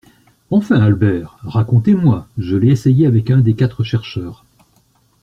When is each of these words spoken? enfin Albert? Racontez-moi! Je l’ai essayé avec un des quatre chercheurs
enfin 0.49 0.81
Albert? 0.81 1.37
Racontez-moi! 1.43 2.27
Je 2.39 2.55
l’ai 2.55 2.69
essayé 2.71 3.05
avec 3.05 3.29
un 3.29 3.37
des 3.37 3.53
quatre 3.53 3.83
chercheurs 3.83 4.43